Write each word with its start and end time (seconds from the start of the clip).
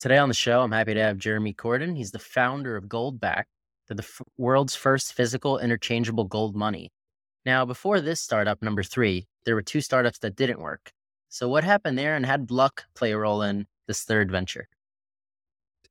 Today 0.00 0.16
on 0.16 0.30
the 0.30 0.34
show, 0.34 0.62
I'm 0.62 0.72
happy 0.72 0.94
to 0.94 1.02
have 1.02 1.18
Jeremy 1.18 1.52
Cordon. 1.52 1.94
He's 1.94 2.10
the 2.10 2.18
founder 2.18 2.74
of 2.74 2.84
Goldback, 2.84 3.44
the 3.86 3.96
f- 3.98 4.22
world's 4.38 4.74
first 4.74 5.12
physical 5.12 5.58
interchangeable 5.58 6.24
gold 6.24 6.56
money. 6.56 6.90
Now, 7.44 7.66
before 7.66 8.00
this 8.00 8.18
startup, 8.18 8.62
number 8.62 8.82
three, 8.82 9.26
there 9.44 9.54
were 9.54 9.60
two 9.60 9.82
startups 9.82 10.18
that 10.20 10.36
didn't 10.36 10.58
work. 10.58 10.90
So, 11.28 11.50
what 11.50 11.64
happened 11.64 11.98
there 11.98 12.16
and 12.16 12.24
had 12.24 12.50
luck 12.50 12.84
play 12.94 13.12
a 13.12 13.18
role 13.18 13.42
in 13.42 13.66
this 13.88 14.02
third 14.04 14.30
venture? 14.30 14.68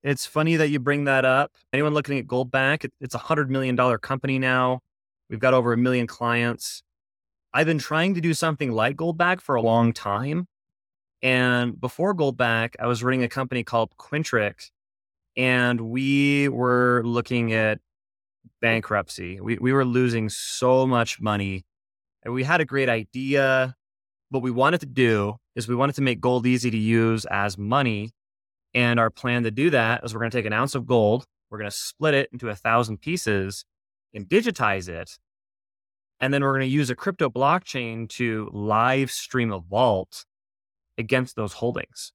It's 0.02 0.26
funny 0.26 0.56
that 0.56 0.70
you 0.70 0.80
bring 0.80 1.04
that 1.04 1.24
up. 1.24 1.52
Anyone 1.72 1.94
looking 1.94 2.18
at 2.18 2.26
Goldback, 2.26 2.90
it's 3.00 3.14
a 3.14 3.20
$100 3.20 3.50
million 3.50 3.78
company 4.00 4.40
now. 4.40 4.80
We've 5.30 5.40
got 5.40 5.54
over 5.54 5.72
a 5.72 5.78
million 5.78 6.08
clients. 6.08 6.82
I've 7.54 7.68
been 7.68 7.78
trying 7.78 8.16
to 8.16 8.22
do 8.22 8.34
something 8.34 8.72
like 8.72 8.96
Goldback 8.96 9.40
for 9.40 9.54
a 9.54 9.62
long 9.62 9.94
time. 9.94 10.48
And 11.22 11.80
before 11.80 12.16
Goldback, 12.16 12.76
I 12.80 12.88
was 12.88 13.04
running 13.04 13.24
a 13.24 13.30
company 13.30 13.64
called 13.64 13.96
Quintric, 13.98 14.72
and 15.36 15.82
we 15.82 16.48
were 16.50 17.02
looking 17.06 17.54
at 17.54 17.80
bankruptcy. 18.62 19.40
We, 19.40 19.58
we 19.58 19.74
were 19.74 19.86
losing 19.86 20.30
so 20.30 20.88
much 20.88 21.22
money. 21.22 21.66
And 22.24 22.34
we 22.34 22.44
had 22.44 22.62
a 22.62 22.66
great 22.66 22.90
idea. 22.90 23.76
What 24.30 24.44
we 24.44 24.52
wanted 24.52 24.82
to 24.82 24.86
do 24.86 25.38
is 25.56 25.68
we 25.68 25.76
wanted 25.76 25.96
to 25.96 26.02
make 26.02 26.22
gold 26.22 26.46
easy 26.46 26.70
to 26.72 26.78
use 26.78 27.26
as 27.26 27.58
money. 27.58 28.12
And 28.74 29.00
our 29.00 29.10
plan 29.10 29.44
to 29.44 29.52
do 29.52 29.70
that 29.72 30.04
is 30.04 30.14
we're 30.14 30.20
going 30.20 30.32
to 30.32 30.38
take 30.38 30.46
an 30.46 30.54
ounce 30.54 30.76
of 30.76 30.86
gold, 30.86 31.26
we're 31.50 31.58
going 31.58 31.72
to 31.72 31.76
split 31.76 32.14
it 32.14 32.30
into 32.32 32.50
a 32.50 32.56
thousand 32.56 33.00
pieces 33.02 33.66
and 34.14 34.28
digitize 34.28 34.88
it. 34.88 35.18
And 36.20 36.34
then 36.34 36.44
we're 36.44 36.52
going 36.52 36.62
to 36.62 36.68
use 36.68 36.90
a 36.90 36.96
crypto 36.96 37.30
blockchain 37.30 38.08
to 38.10 38.50
live 38.52 39.10
stream 39.10 39.52
a 39.52 39.60
vault 39.60 40.26
against 41.00 41.36
those 41.36 41.54
holdings. 41.54 42.12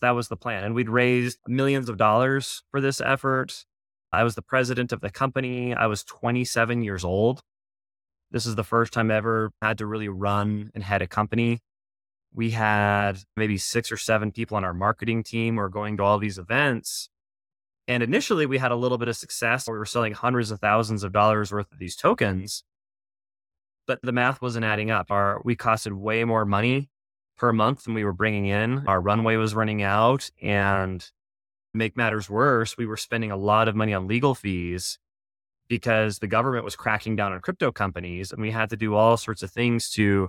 That 0.00 0.12
was 0.12 0.28
the 0.28 0.36
plan. 0.36 0.64
And 0.64 0.74
we'd 0.74 0.88
raised 0.88 1.38
millions 1.46 1.88
of 1.88 1.96
dollars 1.96 2.62
for 2.70 2.80
this 2.80 3.00
effort. 3.00 3.64
I 4.12 4.22
was 4.22 4.34
the 4.36 4.42
president 4.42 4.92
of 4.92 5.00
the 5.00 5.10
company. 5.10 5.74
I 5.74 5.86
was 5.86 6.04
27 6.04 6.82
years 6.82 7.04
old. 7.04 7.42
This 8.30 8.46
is 8.46 8.54
the 8.54 8.64
first 8.64 8.92
time 8.92 9.10
I 9.10 9.16
ever 9.16 9.50
had 9.60 9.78
to 9.78 9.86
really 9.86 10.08
run 10.08 10.70
and 10.74 10.82
head 10.82 11.02
a 11.02 11.06
company. 11.06 11.60
We 12.32 12.50
had 12.50 13.18
maybe 13.36 13.58
six 13.58 13.92
or 13.92 13.96
seven 13.96 14.32
people 14.32 14.56
on 14.56 14.64
our 14.64 14.74
marketing 14.74 15.22
team 15.22 15.56
were 15.56 15.68
going 15.68 15.96
to 15.98 16.02
all 16.02 16.18
these 16.18 16.38
events. 16.38 17.08
And 17.86 18.02
initially, 18.02 18.46
we 18.46 18.58
had 18.58 18.72
a 18.72 18.76
little 18.76 18.98
bit 18.98 19.08
of 19.08 19.16
success. 19.16 19.68
We 19.68 19.74
were 19.74 19.84
selling 19.84 20.14
hundreds 20.14 20.50
of 20.50 20.58
thousands 20.58 21.04
of 21.04 21.12
dollars 21.12 21.52
worth 21.52 21.70
of 21.70 21.78
these 21.78 21.94
tokens, 21.94 22.64
but 23.86 24.00
the 24.02 24.12
math 24.12 24.40
wasn't 24.40 24.64
adding 24.64 24.90
up. 24.90 25.10
Our 25.10 25.40
we 25.44 25.54
costed 25.54 25.92
way 25.92 26.24
more 26.24 26.44
money 26.44 26.88
per 27.36 27.52
month 27.52 27.84
than 27.84 27.94
we 27.94 28.04
were 28.04 28.12
bringing 28.12 28.46
in. 28.46 28.86
Our 28.86 29.00
runway 29.00 29.36
was 29.36 29.54
running 29.54 29.82
out. 29.82 30.30
And 30.42 31.08
make 31.72 31.96
matters 31.96 32.30
worse, 32.30 32.76
we 32.76 32.86
were 32.86 32.96
spending 32.96 33.30
a 33.30 33.36
lot 33.36 33.68
of 33.68 33.74
money 33.74 33.92
on 33.92 34.06
legal 34.06 34.34
fees 34.34 34.98
because 35.66 36.18
the 36.18 36.26
government 36.26 36.64
was 36.64 36.76
cracking 36.76 37.16
down 37.16 37.32
on 37.32 37.40
crypto 37.40 37.72
companies. 37.72 38.30
And 38.30 38.40
we 38.40 38.50
had 38.50 38.70
to 38.70 38.76
do 38.76 38.94
all 38.94 39.16
sorts 39.16 39.42
of 39.42 39.50
things 39.50 39.90
to 39.90 40.28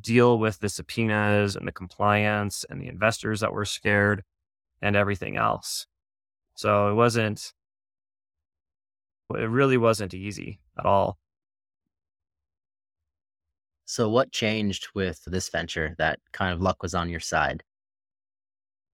deal 0.00 0.38
with 0.38 0.58
the 0.58 0.68
subpoenas 0.68 1.56
and 1.56 1.66
the 1.66 1.72
compliance 1.72 2.64
and 2.68 2.80
the 2.80 2.88
investors 2.88 3.40
that 3.40 3.52
were 3.52 3.64
scared 3.64 4.24
and 4.82 4.96
everything 4.96 5.36
else. 5.36 5.86
So 6.54 6.88
it 6.90 6.94
wasn't, 6.94 7.52
it 9.34 9.48
really 9.48 9.76
wasn't 9.76 10.14
easy 10.14 10.60
at 10.78 10.86
all. 10.86 11.19
So, 13.90 14.08
what 14.08 14.30
changed 14.30 14.86
with 14.94 15.24
this 15.26 15.48
venture 15.48 15.96
that 15.98 16.20
kind 16.30 16.52
of 16.54 16.60
luck 16.60 16.80
was 16.80 16.94
on 16.94 17.08
your 17.08 17.18
side? 17.18 17.64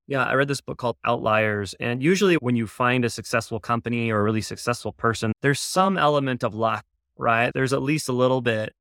Yeah, 0.06 0.24
I 0.24 0.32
read 0.32 0.48
this 0.48 0.62
book 0.62 0.78
called 0.78 0.96
Outliers. 1.04 1.74
And 1.78 2.02
usually, 2.02 2.36
when 2.36 2.56
you 2.56 2.66
find 2.66 3.04
a 3.04 3.10
successful 3.10 3.60
company 3.60 4.10
or 4.10 4.20
a 4.20 4.22
really 4.22 4.40
successful 4.40 4.92
person, 4.92 5.32
there's 5.42 5.60
some 5.60 5.98
element 5.98 6.42
of 6.42 6.54
luck, 6.54 6.86
right? 7.18 7.50
There's 7.52 7.74
at 7.74 7.82
least 7.82 8.08
a 8.08 8.14
little 8.14 8.40
bit. 8.40 8.72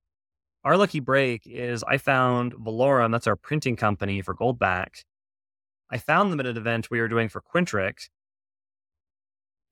Our 0.63 0.77
lucky 0.77 1.01
break 1.01 1.41
is 1.45 1.83
I 1.83 1.97
found 1.97 2.53
Valaurum, 2.53 3.11
that's 3.11 3.27
our 3.27 3.35
printing 3.35 3.75
company 3.75 4.21
for 4.21 4.33
Goldback. 4.33 5.03
I 5.91 5.97
found 5.97 6.31
them 6.31 6.39
at 6.39 6.45
an 6.45 6.55
event 6.55 6.89
we 6.89 7.01
were 7.01 7.09
doing 7.09 7.27
for 7.27 7.41
Quintric. 7.41 8.07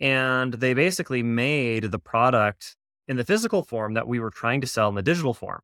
And 0.02 0.56
they 0.56 0.74
basically 0.74 1.24
made 1.24 1.86
the 1.86 2.00
product 2.00 2.76
in 3.08 3.16
the 3.16 3.24
physical 3.24 3.64
form 3.64 3.94
that 3.94 4.10
we 4.10 4.20
were 4.20 4.30
trying 4.30 4.60
to 4.60 4.68
sell 4.68 4.90
in 4.90 4.96
the 4.96 5.02
digital 5.02 5.34
form. 5.34 5.62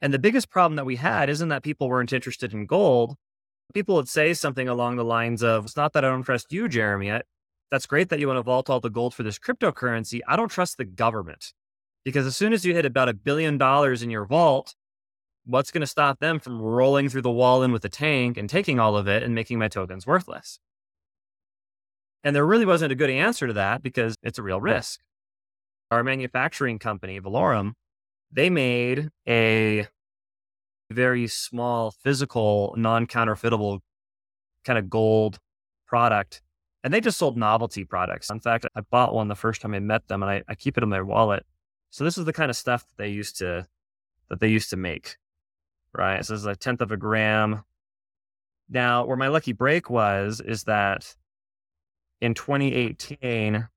And 0.00 0.14
the 0.14 0.18
biggest 0.18 0.50
problem 0.50 0.76
that 0.76 0.86
we 0.86 0.96
had 0.96 1.28
isn't 1.28 1.48
that 1.48 1.62
people 1.62 1.88
weren't 1.88 2.12
interested 2.12 2.52
in 2.52 2.66
gold. 2.66 3.16
People 3.74 3.96
would 3.96 4.08
say 4.08 4.32
something 4.32 4.68
along 4.68 4.96
the 4.96 5.04
lines 5.04 5.42
of, 5.42 5.64
It's 5.64 5.76
not 5.76 5.92
that 5.92 6.04
I 6.04 6.08
don't 6.08 6.22
trust 6.22 6.52
you, 6.52 6.68
Jeremy. 6.68 7.20
That's 7.70 7.86
great 7.86 8.08
that 8.08 8.18
you 8.18 8.26
want 8.26 8.38
to 8.38 8.42
vault 8.42 8.70
all 8.70 8.80
the 8.80 8.90
gold 8.90 9.14
for 9.14 9.22
this 9.22 9.38
cryptocurrency. 9.38 10.20
I 10.26 10.36
don't 10.36 10.50
trust 10.50 10.78
the 10.78 10.84
government. 10.84 11.52
Because 12.04 12.26
as 12.26 12.36
soon 12.36 12.52
as 12.52 12.64
you 12.64 12.74
hit 12.74 12.86
about 12.86 13.08
a 13.08 13.14
billion 13.14 13.58
dollars 13.58 14.02
in 14.02 14.08
your 14.08 14.24
vault, 14.24 14.74
what's 15.44 15.70
going 15.70 15.82
to 15.82 15.86
stop 15.86 16.20
them 16.20 16.38
from 16.38 16.62
rolling 16.62 17.08
through 17.08 17.22
the 17.22 17.30
wall 17.30 17.62
in 17.62 17.72
with 17.72 17.84
a 17.84 17.88
tank 17.88 18.36
and 18.38 18.48
taking 18.48 18.78
all 18.78 18.96
of 18.96 19.08
it 19.08 19.22
and 19.22 19.34
making 19.34 19.58
my 19.58 19.68
tokens 19.68 20.06
worthless? 20.06 20.60
And 22.24 22.34
there 22.34 22.46
really 22.46 22.66
wasn't 22.66 22.92
a 22.92 22.96
good 22.96 23.10
answer 23.10 23.46
to 23.46 23.52
that 23.54 23.82
because 23.82 24.14
it's 24.22 24.38
a 24.38 24.42
real 24.42 24.60
risk. 24.60 25.00
Our 25.90 26.02
manufacturing 26.02 26.78
company, 26.78 27.20
Valaurum, 27.20 27.72
they 28.32 28.50
made 28.50 29.08
a 29.28 29.86
very 30.90 31.26
small 31.26 31.90
physical 31.90 32.74
non-counterfeitable 32.76 33.80
kind 34.64 34.78
of 34.78 34.88
gold 34.88 35.38
product 35.86 36.42
and 36.84 36.94
they 36.94 37.00
just 37.00 37.18
sold 37.18 37.36
novelty 37.36 37.84
products. 37.84 38.30
In 38.30 38.40
fact 38.40 38.66
i 38.74 38.80
bought 38.80 39.14
one 39.14 39.28
the 39.28 39.34
first 39.34 39.60
time 39.60 39.74
i 39.74 39.78
met 39.78 40.08
them 40.08 40.22
and 40.22 40.30
I, 40.30 40.42
I 40.48 40.54
keep 40.54 40.76
it 40.78 40.82
in 40.82 40.88
my 40.88 41.02
wallet. 41.02 41.44
So 41.90 42.04
this 42.04 42.18
is 42.18 42.24
the 42.24 42.32
kind 42.32 42.50
of 42.50 42.56
stuff 42.56 42.86
that 42.86 43.02
they 43.02 43.08
used 43.08 43.38
to 43.38 43.66
that 44.28 44.40
they 44.40 44.48
used 44.48 44.70
to 44.70 44.76
make 44.76 45.16
right? 45.92 46.24
So 46.24 46.34
this 46.34 46.40
is 46.40 46.46
a 46.46 46.56
tenth 46.56 46.80
of 46.80 46.92
a 46.92 46.96
gram. 46.96 47.64
Now 48.68 49.04
where 49.04 49.16
my 49.16 49.28
lucky 49.28 49.52
break 49.52 49.90
was 49.90 50.40
is 50.40 50.64
that 50.64 51.14
in 52.20 52.34
2018 52.34 53.68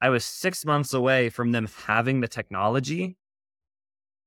I 0.00 0.08
was 0.08 0.24
six 0.24 0.64
months 0.64 0.94
away 0.94 1.28
from 1.28 1.52
them 1.52 1.68
having 1.86 2.20
the 2.20 2.28
technology 2.28 3.16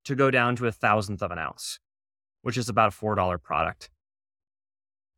to 0.06 0.16
go 0.16 0.30
down 0.30 0.56
to 0.58 0.68
a 0.68 0.72
thousandth 0.72 1.22
of 1.22 1.32
an 1.32 1.40
ounce, 1.40 1.80
which 2.42 2.58
is 2.58 2.70
about 2.70 2.94
a 2.94 2.96
$4 2.96 3.42
product. 3.42 3.90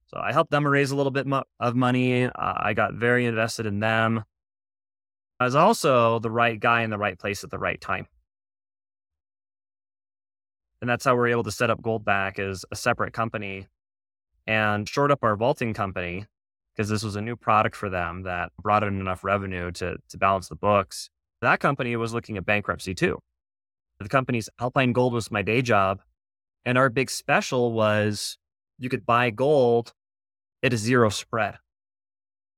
So 0.07 0.17
I 0.17 0.31
helped 0.31 0.51
them 0.51 0.65
raise 0.65 0.91
a 0.91 0.95
little 0.95 1.11
bit 1.11 1.27
of 1.59 1.75
money. 1.75 2.25
Uh, 2.25 2.31
I 2.35 2.73
got 2.73 2.93
very 2.93 3.25
invested 3.25 3.65
in 3.65 3.79
them. 3.79 4.23
I 5.39 5.45
was 5.45 5.55
also 5.55 6.19
the 6.19 6.31
right 6.31 6.59
guy 6.59 6.83
in 6.83 6.89
the 6.89 6.97
right 6.97 7.19
place 7.19 7.43
at 7.43 7.49
the 7.49 7.57
right 7.57 7.81
time. 7.81 8.07
And 10.79 10.89
that's 10.89 11.03
how 11.03 11.15
we're 11.15 11.27
able 11.27 11.43
to 11.43 11.51
set 11.51 11.69
up 11.69 11.81
Goldback 11.81 12.39
as 12.39 12.63
a 12.71 12.75
separate 12.75 13.11
company 13.11 13.67
and 14.47 14.87
short 14.87 15.11
up 15.11 15.23
our 15.23 15.35
vaulting 15.35 15.73
company 15.73 16.27
because 16.75 16.89
this 16.89 17.03
was 17.03 17.15
a 17.15 17.21
new 17.21 17.35
product 17.35 17.75
for 17.75 17.89
them 17.89 18.23
that 18.23 18.51
brought 18.61 18.83
in 18.83 18.99
enough 18.99 19.23
revenue 19.23 19.71
to, 19.71 19.97
to 20.09 20.17
balance 20.17 20.49
the 20.49 20.55
books. 20.55 21.09
That 21.41 21.59
company 21.59 21.95
was 21.95 22.13
looking 22.13 22.37
at 22.37 22.45
bankruptcy 22.45 22.93
too. 22.93 23.19
The 23.99 24.09
company's 24.09 24.49
Alpine 24.59 24.91
Gold 24.91 25.13
was 25.13 25.31
my 25.31 25.41
day 25.41 25.61
job. 25.61 26.01
And 26.65 26.77
our 26.77 26.89
big 26.89 27.09
special 27.09 27.71
was 27.71 28.37
you 28.77 28.89
could 28.89 29.05
buy 29.05 29.29
gold 29.29 29.93
at 30.63 30.73
a 30.73 30.77
zero 30.77 31.09
spread. 31.09 31.55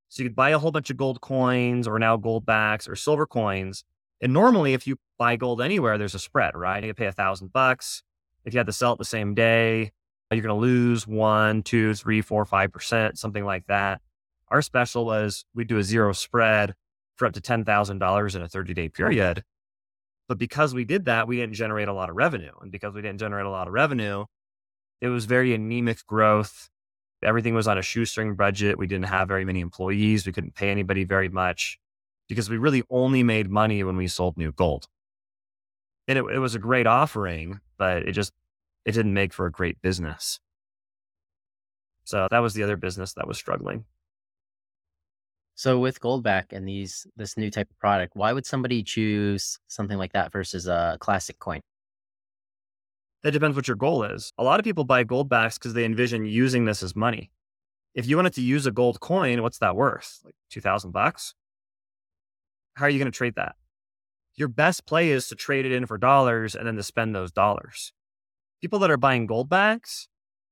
So 0.10 0.24
you 0.24 0.30
could 0.30 0.36
buy 0.36 0.52
a 0.52 0.58
whole 0.60 0.72
bunch 0.72 0.90
of 0.90 0.98
gold 0.98 1.22
coins 1.22 1.88
or 1.88 2.00
now 2.00 2.18
Goldbacks 2.18 2.90
or 2.90 2.96
silver 2.96 3.28
coins. 3.28 3.84
And 4.22 4.34
normally, 4.34 4.74
if 4.74 4.88
you 4.88 4.98
buy 5.20 5.36
gold 5.36 5.62
anywhere, 5.62 5.98
there's 5.98 6.16
a 6.16 6.20
spread, 6.20 6.56
right? 6.56 6.84
You 6.84 6.94
pay 6.94 7.06
a 7.06 7.12
thousand 7.12 7.54
bucks. 7.54 8.02
If 8.46 8.54
you 8.54 8.60
had 8.60 8.66
to 8.68 8.74
sell 8.74 8.94
it 8.94 9.00
the 9.00 9.06
same 9.06 9.36
day, 9.36 9.92
you're 10.32 10.42
going 10.42 10.56
to 10.56 10.62
lose 10.62 11.06
one, 11.06 11.62
two, 11.62 11.94
three, 11.94 12.22
four, 12.22 12.46
five 12.46 12.72
percent, 12.72 13.20
something 13.20 13.46
like 13.46 13.68
that. 13.68 14.02
Our 14.50 14.62
special 14.62 15.06
was 15.06 15.46
we 15.54 15.64
do 15.64 15.78
a 15.78 15.84
zero 15.84 16.14
spread 16.14 16.76
for 17.16 17.26
up 17.26 17.34
to 17.34 17.42
$10,000 17.42 18.36
in 18.36 18.42
a 18.42 18.48
30 18.48 18.74
day 18.74 18.90
period. 18.90 19.44
But 20.28 20.38
because 20.38 20.74
we 20.74 20.86
did 20.86 21.06
that, 21.06 21.28
we 21.28 21.38
didn't 21.38 21.56
generate 21.56 21.88
a 21.88 21.94
lot 21.94 22.10
of 22.10 22.16
revenue. 22.16 22.52
And 22.62 22.72
because 22.72 22.94
we 22.94 23.02
didn't 23.02 23.20
generate 23.20 23.46
a 23.46 23.50
lot 23.50 23.68
of 23.68 23.74
revenue, 23.74 24.26
it 25.02 25.08
was 25.08 25.26
very 25.26 25.54
anemic 25.54 26.06
growth. 26.06 26.70
Everything 27.24 27.56
was 27.56 27.68
on 27.68 27.78
a 27.78 27.82
shoestring 27.82 28.36
budget. 28.36 28.78
We 28.78 28.88
didn't 28.88 29.06
have 29.06 29.28
very 29.28 29.46
many 29.46 29.62
employees. 29.62 30.26
We 30.26 30.34
couldn't 30.34 30.56
pay 30.56 30.70
anybody 30.70 31.04
very 31.04 31.30
much 31.30 31.80
because 32.28 32.50
we 32.50 32.58
really 32.58 32.84
only 32.90 33.24
made 33.24 33.50
money 33.50 33.84
when 33.84 33.96
we 33.96 34.08
sold 34.08 34.38
new 34.38 34.52
gold. 34.52 34.88
And 36.08 36.18
it, 36.20 36.26
it 36.26 36.40
was 36.40 36.56
a 36.56 36.60
great 36.60 36.88
offering, 36.88 37.60
but 37.78 38.04
it 38.04 38.12
just, 38.12 38.34
it 38.86 38.92
didn't 38.92 39.14
make 39.14 39.34
for 39.34 39.46
a 39.46 39.52
great 39.52 39.82
business. 39.82 40.40
So 42.04 42.28
that 42.32 42.40
was 42.40 42.54
the 42.54 42.64
other 42.64 42.78
business 42.78 43.14
that 43.14 43.28
was 43.28 43.38
struggling. 43.38 43.86
So 45.58 45.80
with 45.80 46.00
Goldback 46.00 46.54
and 46.54 46.68
these 46.68 47.08
this 47.16 47.36
new 47.36 47.50
type 47.50 47.68
of 47.72 47.80
product, 47.80 48.16
why 48.16 48.32
would 48.32 48.46
somebody 48.46 48.84
choose 48.84 49.58
something 49.68 49.98
like 49.98 50.14
that 50.14 50.32
versus 50.32 50.68
a 50.68 50.98
classic 51.00 51.40
coin? 51.40 51.62
That 53.24 53.32
depends 53.32 53.56
what 53.56 53.68
your 53.68 53.76
goal 53.76 54.04
is. 54.04 54.32
A 54.38 54.44
lot 54.44 54.60
of 54.60 54.64
people 54.64 54.84
buy 54.84 55.04
Goldbacks 55.04 55.56
because 55.56 55.74
they 55.74 55.84
envision 55.84 56.26
using 56.28 56.66
this 56.66 56.84
as 56.84 56.96
money. 56.96 57.32
If 57.96 58.08
you 58.08 58.16
wanted 58.16 58.34
to 58.34 58.42
use 58.42 58.68
a 58.68 58.72
gold 58.72 59.00
coin, 59.00 59.42
what's 59.42 59.58
that 59.58 59.76
worth? 59.76 60.20
Like 60.24 60.36
2000 60.52 60.92
bucks? 60.92 61.34
How 62.76 62.86
are 62.86 62.90
you 62.90 63.00
going 63.00 63.12
to 63.12 63.18
trade 63.18 63.34
that? 63.36 63.56
Your 64.36 64.50
best 64.50 64.86
play 64.86 65.10
is 65.10 65.28
to 65.30 65.36
trade 65.36 65.66
it 65.66 65.72
in 65.72 65.88
for 65.88 65.98
dollars 65.98 66.54
and 66.54 66.68
then 66.68 66.76
to 66.76 66.84
spend 66.84 67.16
those 67.16 67.32
dollars. 67.32 67.94
People 68.62 68.78
that 68.80 68.92
are 68.92 68.98
buying 68.98 69.28
Goldbacks, 69.28 70.06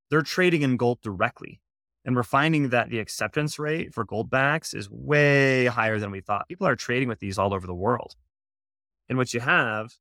they're 0.09 0.23
trading 0.23 0.63
in 0.63 0.77
gold 0.77 0.99
directly. 1.03 1.61
And 2.05 2.15
we're 2.15 2.23
finding 2.23 2.69
that 2.69 2.89
the 2.89 2.99
acceptance 2.99 3.57
rate 3.57 3.93
for 3.93 4.05
Goldbacks 4.05 4.75
is 4.75 4.89
way 4.89 5.65
higher 5.65 5.97
than 5.99 6.11
we 6.11 6.21
thought. 6.21 6.47
People 6.47 6.67
are 6.67 6.75
trading 6.75 7.09
with 7.09 7.19
these 7.19 7.39
all 7.39 7.53
over 7.53 7.65
the 7.65 7.73
world. 7.73 8.15
And 9.09 9.17
what 9.17 9.33
you 9.33 9.39
have 9.39 9.95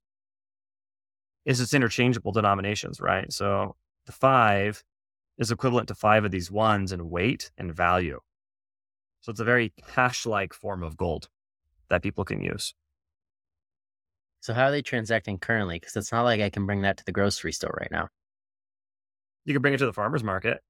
is 1.46 1.60
it's 1.60 1.74
interchangeable 1.74 2.32
denominations, 2.32 3.00
right? 3.00 3.32
So 3.32 3.76
the 4.04 4.12
five 4.12 4.84
is 5.38 5.50
equivalent 5.50 5.88
to 5.88 5.94
five 5.94 6.24
of 6.24 6.30
these 6.30 6.50
ones 6.50 6.92
in 6.92 7.08
weight 7.10 7.50
and 7.56 7.74
value. 7.74 8.20
So 9.20 9.30
it's 9.30 9.40
a 9.40 9.44
very 9.44 9.72
cash 9.94 10.26
like 10.26 10.52
form 10.52 10.82
of 10.82 10.98
gold 10.98 11.28
that 11.88 12.02
people 12.02 12.24
can 12.24 12.42
use. 12.42 12.74
So 14.40 14.52
how 14.52 14.64
are 14.64 14.70
they 14.70 14.82
transacting 14.82 15.38
currently? 15.38 15.76
Because 15.76 15.96
it's 15.96 16.12
not 16.12 16.24
like 16.24 16.42
I 16.42 16.50
can 16.50 16.66
bring 16.66 16.82
that 16.82 16.98
to 16.98 17.04
the 17.04 17.12
grocery 17.12 17.52
store 17.52 17.74
right 17.80 17.90
now. 17.90 18.08
You 19.46 19.54
can 19.54 19.62
bring 19.62 19.72
it 19.72 19.78
to 19.78 19.86
the 19.86 19.92
farmer's 19.92 20.22
market. 20.22 20.60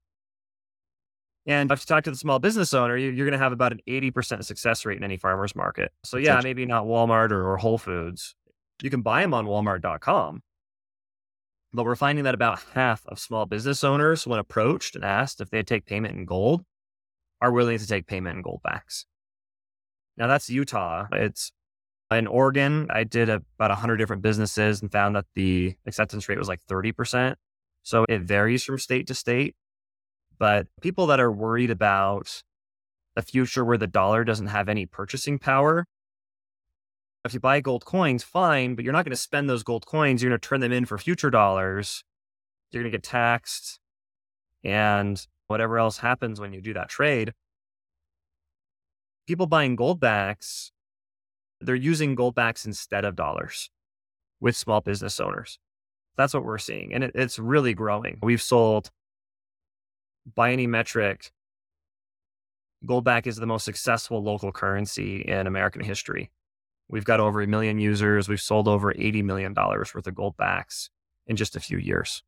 And 1.47 1.71
if 1.71 1.81
you 1.81 1.85
talk 1.85 2.03
to 2.05 2.11
the 2.11 2.17
small 2.17 2.39
business 2.39 2.73
owner, 2.73 2.97
you're 2.97 3.13
going 3.13 3.31
to 3.31 3.37
have 3.37 3.51
about 3.51 3.71
an 3.71 3.79
80% 3.87 4.43
success 4.43 4.83
rate 4.83 4.97
in 4.97 5.03
any 5.03 5.17
farmer's 5.17 5.55
market. 5.55 5.91
So 6.03 6.17
yeah, 6.17 6.41
maybe 6.43 6.65
not 6.65 6.85
Walmart 6.85 7.31
or, 7.31 7.47
or 7.47 7.57
Whole 7.57 7.77
Foods. 7.77 8.35
You 8.81 8.89
can 8.89 9.01
buy 9.01 9.21
them 9.21 9.33
on 9.33 9.45
walmart.com. 9.45 10.41
But 11.71 11.85
we're 11.85 11.95
finding 11.95 12.23
that 12.23 12.33
about 12.33 12.61
half 12.73 13.05
of 13.07 13.19
small 13.19 13.45
business 13.45 13.83
owners, 13.83 14.25
when 14.25 14.39
approached 14.39 14.95
and 14.95 15.03
asked 15.03 15.41
if 15.41 15.49
they'd 15.49 15.67
take 15.67 15.85
payment 15.85 16.17
in 16.17 16.25
gold, 16.25 16.63
are 17.41 17.51
willing 17.51 17.77
to 17.77 17.85
take 17.85 18.07
payment 18.07 18.37
in 18.37 18.43
Goldbacks. 18.43 19.05
Now 20.17 20.27
that's 20.27 20.49
Utah. 20.49 21.07
It's 21.11 21.51
in 22.11 22.27
Oregon. 22.27 22.87
I 22.89 23.03
did 23.03 23.29
a, 23.29 23.41
about 23.59 23.71
100 23.71 23.97
different 23.97 24.21
businesses 24.21 24.81
and 24.81 24.91
found 24.91 25.15
that 25.15 25.25
the 25.35 25.75
acceptance 25.85 26.29
rate 26.29 26.37
was 26.37 26.47
like 26.47 26.61
30%. 26.69 27.35
So 27.83 28.05
it 28.07 28.21
varies 28.21 28.63
from 28.63 28.79
state 28.79 29.07
to 29.07 29.13
state. 29.13 29.55
But 30.37 30.67
people 30.81 31.07
that 31.07 31.19
are 31.19 31.31
worried 31.31 31.71
about 31.71 32.43
a 33.15 33.21
future 33.21 33.63
where 33.63 33.77
the 33.77 33.87
dollar 33.87 34.23
doesn't 34.23 34.47
have 34.47 34.67
any 34.67 34.85
purchasing 34.85 35.39
power, 35.39 35.85
if 37.25 37.33
you 37.33 37.39
buy 37.39 37.59
gold 37.59 37.85
coins, 37.85 38.23
fine, 38.23 38.75
but 38.75 38.85
you're 38.85 38.93
not 38.93 39.03
going 39.03 39.11
to 39.11 39.17
spend 39.17 39.49
those 39.49 39.63
gold 39.63 39.85
coins. 39.85 40.21
You're 40.21 40.29
going 40.29 40.39
to 40.39 40.47
turn 40.47 40.59
them 40.59 40.71
in 40.71 40.85
for 40.85 40.97
future 40.97 41.31
dollars. 41.31 42.03
You're 42.71 42.83
going 42.83 42.91
to 42.91 42.97
get 42.97 43.03
taxed 43.03 43.79
and 44.63 45.25
whatever 45.47 45.77
else 45.77 45.99
happens 45.99 46.39
when 46.39 46.53
you 46.53 46.61
do 46.61 46.73
that 46.73 46.89
trade. 46.89 47.33
People 49.27 49.47
buying 49.47 49.75
Goldbacks, 49.75 50.71
they're 51.61 51.75
using 51.75 52.15
Goldbacks 52.15 52.65
instead 52.65 53.05
of 53.05 53.15
dollars 53.15 53.69
with 54.39 54.55
small 54.55 54.81
business 54.81 55.19
owners. 55.19 55.57
That's 56.17 56.33
what 56.33 56.43
we're 56.43 56.57
seeing. 56.59 56.93
And 56.93 57.03
it, 57.03 57.11
it's 57.15 57.39
really 57.39 57.73
growing. 57.73 58.19
We've 58.21 58.41
sold 58.41 58.91
by 60.33 60.51
any 60.51 60.67
metric, 60.67 61.31
Goldback 62.85 63.27
is 63.27 63.37
the 63.37 63.45
most 63.45 63.65
successful 63.65 64.23
local 64.23 64.51
currency 64.51 65.21
in 65.21 65.47
American 65.47 65.83
history. 65.83 66.31
We've 66.87 67.05
got 67.05 67.19
over 67.19 67.41
a 67.41 67.47
million 67.47 67.79
users. 67.79 68.29
We've 68.29 68.41
sold 68.41 68.67
over 68.67 68.93
$80 68.93 69.23
million 69.23 69.53
worth 69.55 69.95
of 69.95 70.03
Goldbacks 70.13 70.89
in 71.25 71.35
just 71.35 71.55
a 71.55 71.59
few 71.59 71.77
years. 71.77 72.23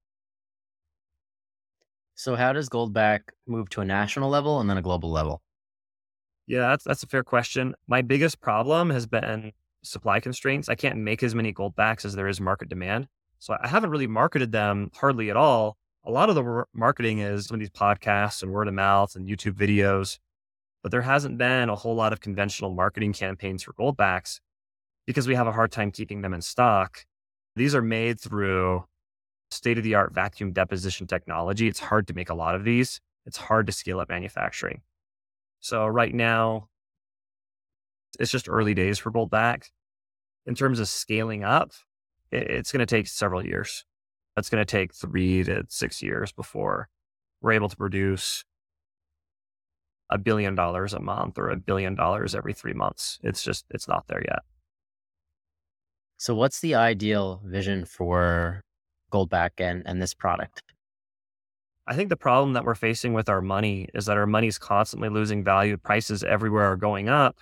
So, 2.15 2.35
how 2.35 2.53
does 2.53 2.67
Goldback 2.67 3.21
move 3.45 3.69
to 3.69 3.81
a 3.81 3.85
national 3.85 4.29
level 4.29 4.59
and 4.59 4.67
then 4.67 4.77
a 4.77 4.81
global 4.81 5.11
level? 5.11 5.43
Yeah, 6.47 6.69
that's, 6.69 6.83
that's 6.83 7.03
a 7.03 7.07
fair 7.07 7.23
question. 7.23 7.75
My 7.87 8.01
biggest 8.01 8.41
problem 8.41 8.89
has 8.89 9.05
been 9.05 9.51
supply 9.83 10.19
constraints. 10.19 10.67
I 10.67 10.75
can't 10.75 10.97
make 10.97 11.21
as 11.21 11.35
many 11.35 11.53
Goldbacks 11.53 12.05
as 12.05 12.15
there 12.15 12.27
is 12.27 12.41
market 12.41 12.69
demand. 12.69 13.07
So, 13.37 13.55
I 13.61 13.67
haven't 13.67 13.91
really 13.91 14.07
marketed 14.07 14.51
them 14.51 14.89
hardly 14.95 15.29
at 15.29 15.37
all 15.37 15.77
a 16.07 16.11
lot 16.11 16.29
of 16.29 16.35
the 16.35 16.63
marketing 16.73 17.19
is 17.19 17.47
some 17.47 17.55
of 17.55 17.59
these 17.59 17.69
podcasts 17.69 18.41
and 18.41 18.53
word 18.53 18.69
of 18.69 18.73
mouth 18.73 19.13
and 19.15 19.27
YouTube 19.27 19.55
videos, 19.55 20.19
but 20.81 20.89
there 20.89 21.01
hasn't 21.01 21.37
been 21.37 21.67
a 21.67 21.75
whole 21.75 21.95
lot 21.95 22.13
of 22.13 22.21
conventional 22.21 22.73
marketing 22.73 23.11
campaigns 23.11 23.61
for 23.61 23.73
goldbacks 23.73 24.39
because 25.05 25.27
we 25.27 25.35
have 25.35 25.47
a 25.47 25.51
hard 25.51 25.69
time 25.69 25.91
keeping 25.91 26.21
them 26.21 26.33
in 26.33 26.41
stock. 26.41 27.05
These 27.57 27.75
are 27.75 27.81
made 27.81 28.21
through 28.21 28.85
state 29.51 29.77
of 29.77 29.83
the 29.83 29.95
art 29.95 30.13
vacuum 30.13 30.53
deposition 30.53 31.07
technology. 31.07 31.67
It's 31.67 31.79
hard 31.79 32.07
to 32.07 32.13
make 32.13 32.29
a 32.29 32.35
lot 32.35 32.55
of 32.55 32.63
these. 32.63 33.01
It's 33.25 33.37
hard 33.37 33.67
to 33.67 33.73
scale 33.73 33.99
up 33.99 34.07
manufacturing. 34.07 34.83
So 35.59 35.85
right 35.85 36.15
now, 36.15 36.69
it's 38.17 38.31
just 38.31 38.47
early 38.47 38.73
days 38.73 38.97
for 38.97 39.11
Goldback. 39.11 39.65
In 40.45 40.55
terms 40.55 40.79
of 40.79 40.87
scaling 40.87 41.43
up, 41.43 41.71
it's 42.31 42.71
going 42.71 42.79
to 42.79 42.85
take 42.85 43.07
several 43.07 43.45
years 43.45 43.83
that's 44.37 44.51
going 44.51 44.63
to 44.63 44.71
take 44.71 44.93
three 44.93 45.43
to 45.43 45.63
six 45.67 46.03
years 46.03 46.31
before 46.31 46.89
we're 47.41 47.53
able 47.53 47.69
to 47.69 47.75
produce 47.75 48.45
a 50.11 50.19
billion 50.19 50.53
dollars 50.53 50.93
a 50.93 50.99
month 50.99 51.39
or 51.39 51.49
a 51.49 51.57
billion 51.57 51.95
dollars 51.95 52.35
every 52.35 52.53
three 52.53 52.73
months. 52.73 53.17
It's 53.23 53.41
just, 53.41 53.65
it's 53.71 53.87
not 53.87 54.05
there 54.07 54.21
yet. 54.23 54.43
So, 56.17 56.35
what's 56.35 56.59
the 56.59 56.75
ideal 56.75 57.41
vision 57.43 57.83
for 57.83 58.61
Goldback 59.11 59.51
and, 59.57 59.81
and 59.87 59.99
this 59.99 60.13
product? 60.13 60.61
I 61.87 61.95
think 61.95 62.09
the 62.09 62.15
problem 62.15 62.53
that 62.53 62.63
we're 62.63 62.75
facing 62.75 63.13
with 63.13 63.29
our 63.29 63.41
money 63.41 63.87
is 63.95 64.05
that 64.05 64.17
our 64.17 64.27
money 64.27 64.47
is 64.47 64.59
constantly 64.59 65.09
losing 65.09 65.43
value. 65.43 65.77
Prices 65.77 66.23
everywhere 66.23 66.65
are 66.65 66.77
going 66.77 67.09
up. 67.09 67.39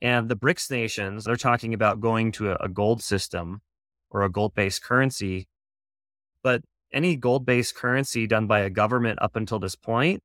And 0.00 0.28
the 0.28 0.36
BRICS 0.36 0.70
nations, 0.70 1.24
they're 1.24 1.34
talking 1.34 1.74
about 1.74 2.00
going 2.00 2.30
to 2.32 2.52
a, 2.52 2.56
a 2.60 2.68
gold 2.68 3.02
system 3.02 3.62
or 4.10 4.22
a 4.22 4.30
gold 4.30 4.54
based 4.54 4.84
currency 4.84 5.48
but 6.42 6.62
any 6.92 7.16
gold 7.16 7.46
based 7.46 7.74
currency 7.74 8.26
done 8.26 8.46
by 8.46 8.60
a 8.60 8.70
government 8.70 9.18
up 9.22 9.36
until 9.36 9.58
this 9.58 9.76
point 9.76 10.22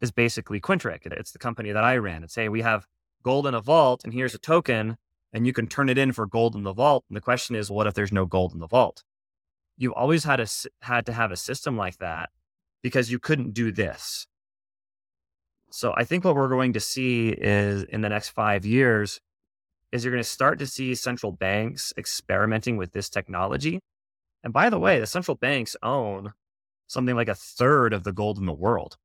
is 0.00 0.10
basically 0.10 0.60
Quintric. 0.60 1.06
It's 1.06 1.32
the 1.32 1.38
company 1.38 1.72
that 1.72 1.84
I 1.84 1.96
ran. 1.96 2.24
It's, 2.24 2.34
hey, 2.34 2.48
we 2.48 2.62
have 2.62 2.86
gold 3.22 3.46
in 3.46 3.54
a 3.54 3.60
vault 3.60 4.02
and 4.04 4.12
here's 4.12 4.34
a 4.34 4.38
token 4.38 4.96
and 5.32 5.46
you 5.46 5.52
can 5.52 5.66
turn 5.66 5.88
it 5.88 5.98
in 5.98 6.12
for 6.12 6.26
gold 6.26 6.54
in 6.54 6.62
the 6.62 6.72
vault. 6.72 7.04
And 7.08 7.16
the 7.16 7.20
question 7.20 7.54
is, 7.54 7.70
what 7.70 7.86
if 7.86 7.94
there's 7.94 8.12
no 8.12 8.26
gold 8.26 8.52
in 8.52 8.60
the 8.60 8.66
vault? 8.66 9.02
You 9.76 9.94
always 9.94 10.24
had, 10.24 10.40
a, 10.40 10.46
had 10.82 11.06
to 11.06 11.12
have 11.12 11.30
a 11.30 11.36
system 11.36 11.76
like 11.76 11.98
that 11.98 12.30
because 12.82 13.10
you 13.10 13.18
couldn't 13.18 13.54
do 13.54 13.70
this. 13.70 14.26
So 15.70 15.92
I 15.96 16.04
think 16.04 16.24
what 16.24 16.34
we're 16.34 16.48
going 16.48 16.72
to 16.72 16.80
see 16.80 17.28
is 17.28 17.82
in 17.84 18.00
the 18.00 18.08
next 18.08 18.30
five 18.30 18.64
years 18.64 19.20
is 19.92 20.04
you're 20.04 20.12
going 20.12 20.22
to 20.22 20.28
start 20.28 20.58
to 20.60 20.66
see 20.66 20.94
central 20.94 21.32
banks 21.32 21.92
experimenting 21.96 22.76
with 22.76 22.92
this 22.92 23.08
technology 23.08 23.80
and 24.44 24.52
by 24.52 24.70
the 24.70 24.78
way, 24.78 25.00
the 25.00 25.06
central 25.06 25.36
banks 25.36 25.76
own 25.82 26.32
something 26.86 27.14
like 27.14 27.28
a 27.28 27.34
third 27.34 27.92
of 27.92 28.04
the 28.04 28.12
gold 28.12 28.38
in 28.38 28.46
the 28.46 28.52
world. 28.52 28.96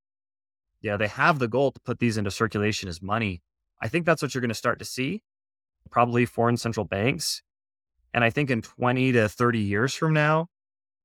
Yeah, 0.82 0.98
they 0.98 1.08
have 1.08 1.40
the 1.40 1.48
gold 1.48 1.76
to 1.76 1.82
put 1.82 2.00
these 2.00 2.18
into 2.18 2.32
circulation 2.32 2.90
as 2.90 3.02
money. 3.02 3.42
I 3.82 3.88
think 3.88 4.06
that's 4.06 4.22
what 4.22 4.34
you're 4.34 4.42
going 4.42 4.50
to 4.50 4.56
start 4.56 4.80
to 4.80 4.86
see, 4.86 5.22
probably 5.90 6.26
foreign 6.26 6.58
central 6.58 6.86
banks. 6.86 7.42
And 8.14 8.24
I 8.24 8.30
think 8.30 8.50
in 8.50 8.62
20 8.62 9.14
to 9.14 9.30
30 9.30 9.60
years 9.60 9.94
from 9.94 10.14
now, 10.14 10.48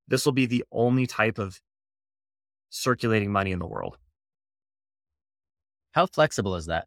this 0.06 0.24
will 0.24 0.32
be 0.32 0.46
the 0.46 0.64
only 0.72 1.06
type 1.06 1.38
of 1.38 1.60
circulating 2.70 3.32
money 3.32 3.52
in 3.52 3.58
the 3.58 3.66
world. 3.66 3.98
How 5.92 6.06
flexible 6.06 6.54
is 6.56 6.66
that? 6.66 6.86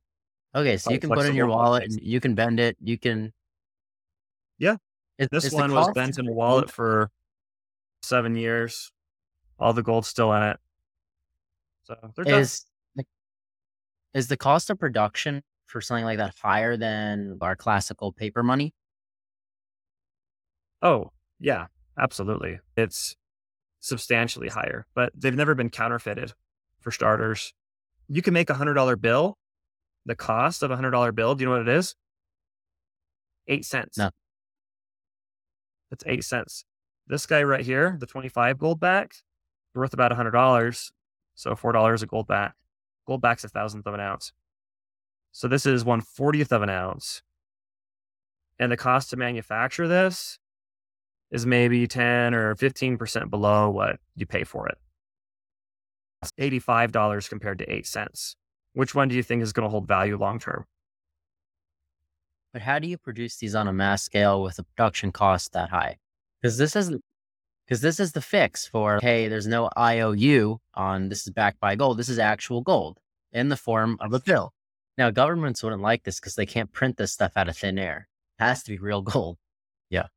Okay, 0.53 0.77
so 0.77 0.89
How 0.89 0.93
you 0.93 0.99
can 0.99 1.09
put 1.09 1.25
in 1.25 1.35
your 1.35 1.47
wallet, 1.47 1.83
and 1.83 1.99
you 2.01 2.19
can 2.19 2.35
bend 2.35 2.59
it, 2.59 2.77
you 2.81 2.97
can. 2.97 3.33
Yeah, 4.57 4.75
this 5.17 5.51
one 5.51 5.73
was 5.73 5.91
bent 5.91 6.19
in 6.19 6.27
a 6.27 6.31
wallet 6.33 6.69
for 6.69 7.09
seven 8.01 8.35
years. 8.35 8.91
All 9.59 9.73
the 9.73 9.83
gold's 9.83 10.07
still 10.07 10.33
in 10.33 10.43
it. 10.43 10.57
So 11.83 11.95
is 12.25 12.65
is 14.13 14.27
the 14.27 14.37
cost 14.37 14.69
of 14.69 14.79
production 14.79 15.41
for 15.67 15.81
something 15.81 16.05
like 16.05 16.17
that 16.17 16.33
higher 16.41 16.77
than 16.77 17.37
our 17.41 17.55
classical 17.55 18.11
paper 18.11 18.43
money? 18.43 18.73
Oh, 20.81 21.11
yeah, 21.39 21.67
absolutely. 21.97 22.59
It's 22.75 23.15
substantially 23.79 24.49
higher, 24.49 24.85
but 24.93 25.11
they've 25.15 25.35
never 25.35 25.55
been 25.55 25.69
counterfeited 25.69 26.33
for 26.81 26.91
starters. 26.91 27.53
You 28.09 28.21
can 28.21 28.33
make 28.33 28.49
a 28.49 28.53
hundred 28.55 28.73
dollar 28.73 28.95
bill. 28.95 29.37
The 30.05 30.15
cost 30.15 30.63
of 30.63 30.71
a 30.71 30.75
hundred 30.75 30.91
dollar 30.91 31.11
bill, 31.11 31.35
do 31.35 31.43
you 31.43 31.49
know 31.49 31.57
what 31.57 31.67
it 31.67 31.69
is? 31.69 31.95
Eight 33.47 33.65
cents. 33.65 33.97
No. 33.97 34.09
It's 35.91 36.03
eight 36.07 36.23
cents. 36.23 36.65
This 37.07 37.25
guy 37.25 37.43
right 37.43 37.65
here, 37.65 37.97
the 37.99 38.05
25 38.05 38.57
Goldback, 38.57 39.13
worth 39.75 39.93
about 39.93 40.11
$100. 40.11 40.91
So 41.35 41.55
$4 41.55 42.03
a 42.03 42.07
Goldback. 42.07 42.53
Gold 43.07 43.21
back's 43.21 43.43
a 43.43 43.49
thousandth 43.49 43.87
of 43.87 43.93
an 43.93 43.99
ounce. 43.99 44.31
So 45.31 45.47
this 45.47 45.65
is 45.65 45.85
one 45.85 46.01
fortieth 46.01 46.51
of 46.51 46.61
an 46.61 46.69
ounce. 46.69 47.23
And 48.59 48.71
the 48.71 48.77
cost 48.77 49.09
to 49.09 49.17
manufacture 49.17 49.87
this 49.87 50.37
is 51.31 51.45
maybe 51.45 51.87
10 51.87 52.33
or 52.33 52.55
15% 52.55 53.29
below 53.29 53.69
what 53.69 53.97
you 54.15 54.25
pay 54.25 54.43
for 54.43 54.67
it. 54.67 54.77
$85 56.39 57.29
compared 57.29 57.57
to 57.59 57.73
8 57.73 57.87
cents. 57.87 58.35
Which 58.73 58.93
one 58.93 59.07
do 59.07 59.15
you 59.15 59.23
think 59.23 59.41
is 59.41 59.53
going 59.53 59.63
to 59.65 59.69
hold 59.69 59.87
value 59.87 60.17
long 60.17 60.37
term? 60.37 60.65
But 62.53 62.61
how 62.61 62.79
do 62.79 62.87
you 62.87 62.97
produce 62.97 63.37
these 63.37 63.55
on 63.55 63.67
a 63.67 63.73
mass 63.73 64.03
scale 64.03 64.43
with 64.43 64.59
a 64.59 64.63
production 64.63 65.11
cost 65.11 65.53
that 65.53 65.69
high? 65.69 65.97
Because 66.41 66.57
this 66.57 66.75
is 66.75 66.91
because 67.65 67.81
this 67.81 67.99
is 67.99 68.11
the 68.11 68.21
fix 68.21 68.67
for 68.67 68.99
hey, 69.01 69.27
there's 69.27 69.47
no 69.47 69.69
IOU 69.77 70.59
on 70.73 71.09
this 71.09 71.25
is 71.25 71.33
backed 71.33 71.59
by 71.59 71.75
gold. 71.75 71.97
This 71.97 72.09
is 72.09 72.19
actual 72.19 72.61
gold 72.61 72.99
in 73.31 73.49
the 73.49 73.57
form 73.57 73.97
of 74.01 74.13
a 74.13 74.19
bill. 74.19 74.53
Now 74.97 75.09
governments 75.11 75.63
wouldn't 75.63 75.81
like 75.81 76.03
this 76.03 76.19
because 76.19 76.35
they 76.35 76.45
can't 76.45 76.71
print 76.71 76.97
this 76.97 77.13
stuff 77.13 77.33
out 77.35 77.49
of 77.49 77.57
thin 77.57 77.77
air. 77.79 78.07
It 78.39 78.43
has 78.43 78.63
to 78.63 78.71
be 78.71 78.77
real 78.77 79.01
gold. 79.01 79.37
Yeah. 79.89 80.07